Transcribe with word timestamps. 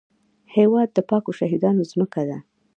هېواد 0.55 0.89
د 0.93 0.99
پاکو 1.09 1.31
شهیدانو 1.39 1.83
ځمکه 1.91 2.21
ده 2.29 2.37